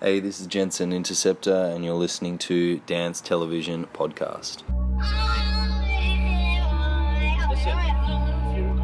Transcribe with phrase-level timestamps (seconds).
[0.00, 4.62] Hey, this is Jensen Interceptor, and you're listening to DanceTrippin TV Podcast.
[7.50, 8.78] Listen, if you're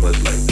[0.00, 0.49] but like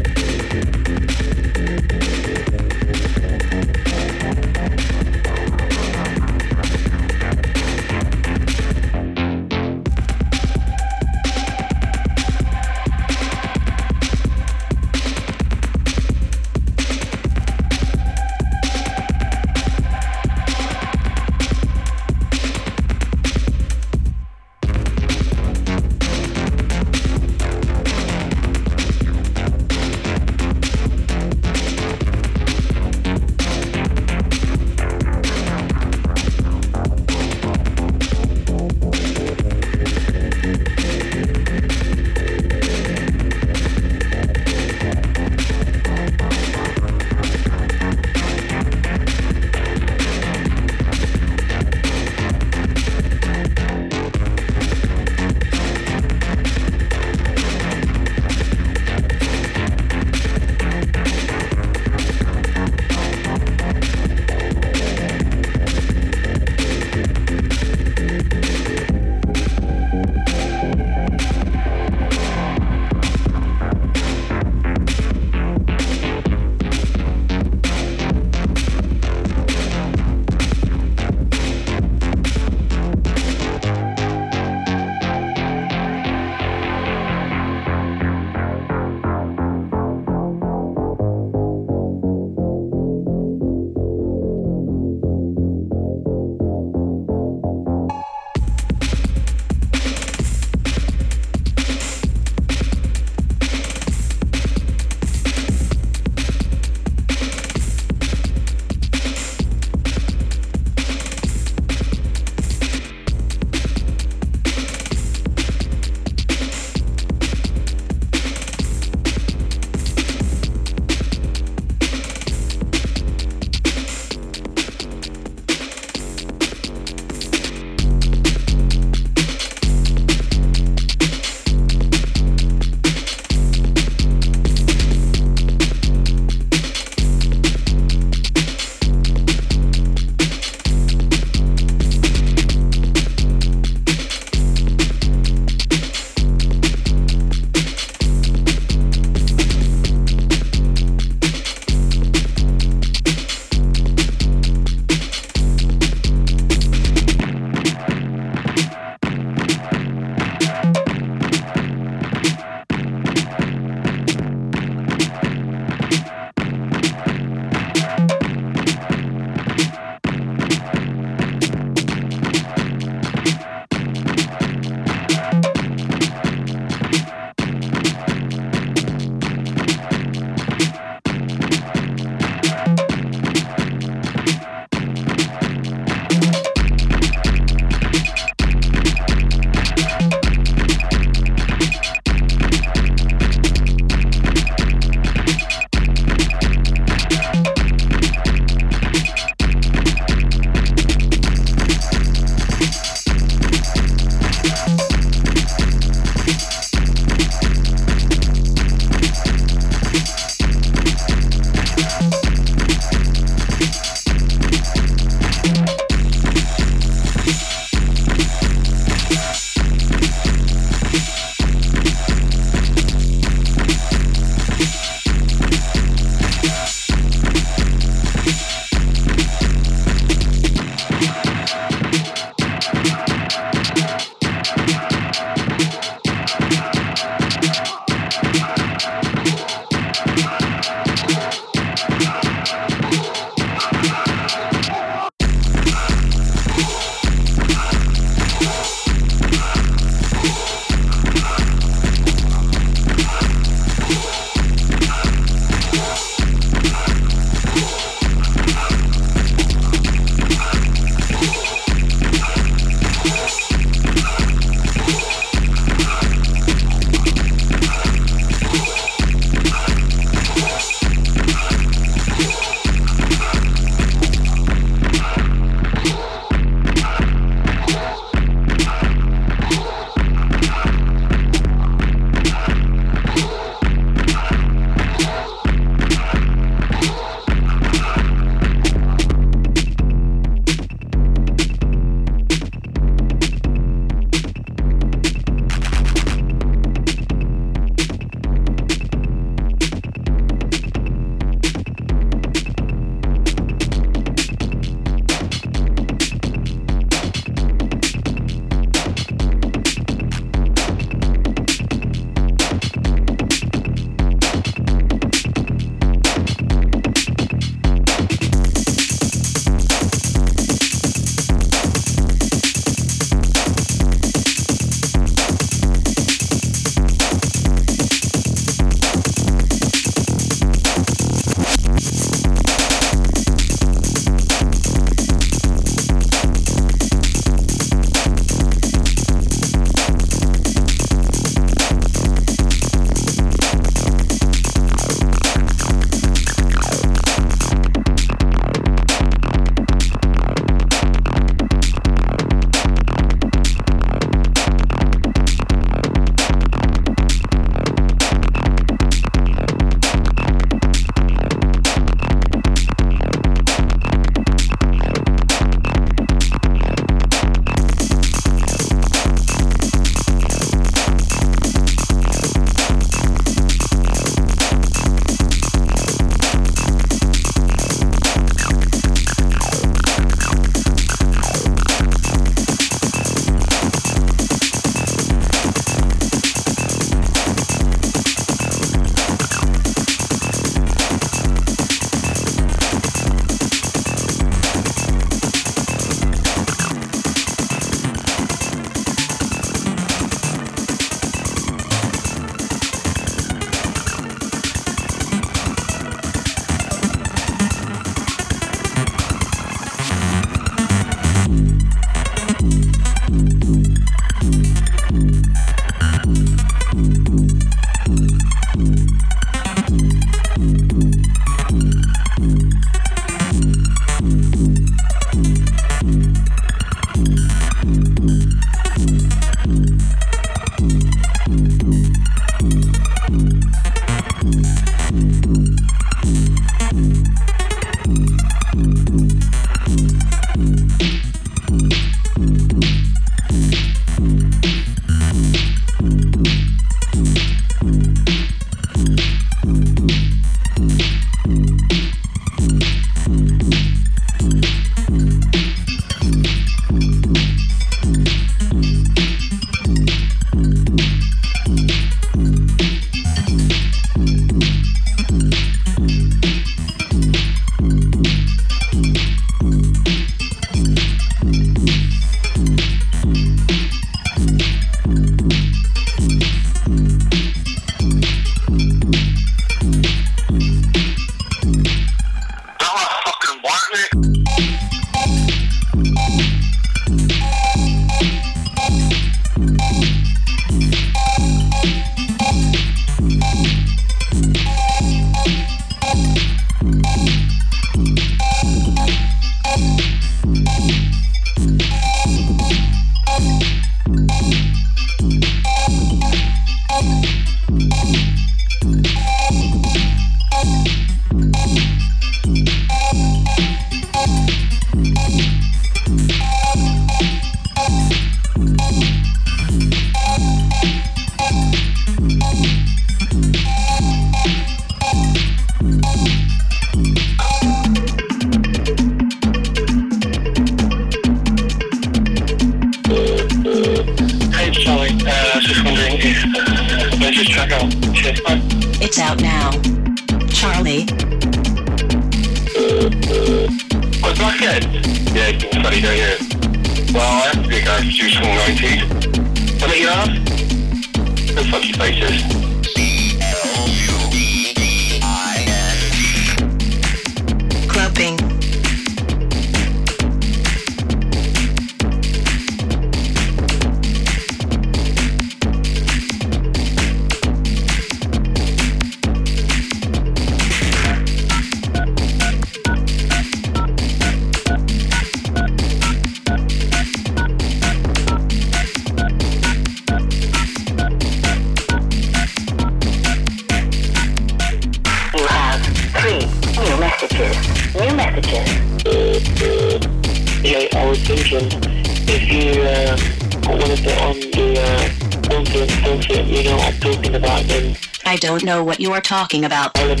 [598.30, 599.76] don't know what you are talking about.
[599.76, 600.00] I live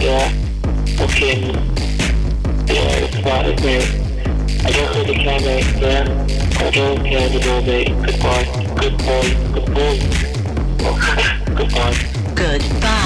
[0.00, 0.32] yeah.
[1.00, 1.40] Okay.
[2.66, 3.06] Yeah.
[4.64, 6.02] I don't really care, mate, yeah.
[6.58, 7.62] I don't care about all.
[8.04, 8.44] Goodbye.
[8.80, 9.26] Good boy.
[9.54, 9.94] Good boy.
[11.54, 11.94] Goodbye.
[12.34, 12.94] Goodbye.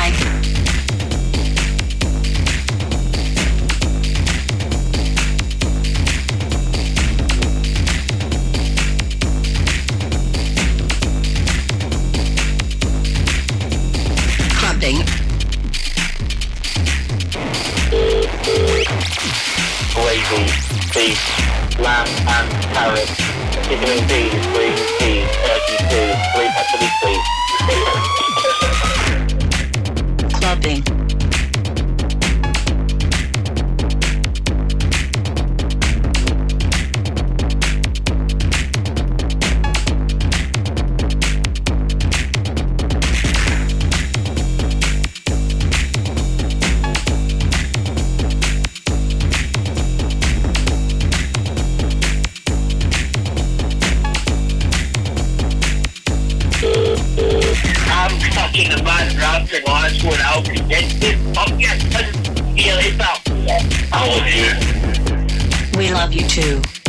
[66.12, 66.81] love you too.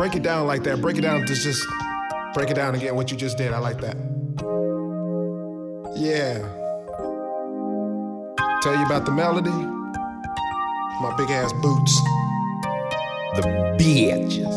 [0.00, 0.80] break it down like that.
[0.80, 1.26] Break it down.
[1.26, 1.62] Just, just
[2.32, 2.96] break it down again.
[2.96, 3.52] What you just did.
[3.52, 3.96] I like that.
[5.94, 6.38] Yeah.
[8.62, 9.50] Tell you about the melody.
[11.02, 11.94] My big ass boots.
[13.36, 13.42] The
[13.78, 14.56] bitches.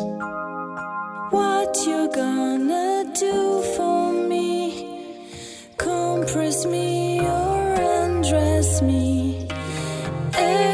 [1.34, 5.28] What you gonna do for me?
[5.76, 9.50] Compress me or undress me.
[10.34, 10.73] Hey.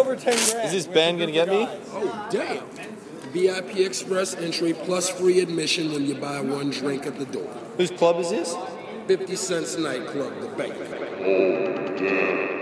[0.00, 0.66] over 10 grand.
[0.66, 1.68] Is this band going to get me?
[1.92, 2.64] Oh, damn.
[3.32, 7.48] VIP Express entry plus free admission when you buy one drink at the door.
[7.76, 8.56] Whose club is this?
[9.06, 10.74] 50 Cent's Nightclub, The Bank.
[10.78, 12.59] Oh, damn.